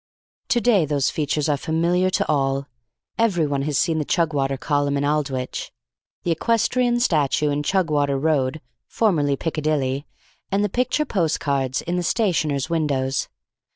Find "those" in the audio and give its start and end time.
0.87-1.11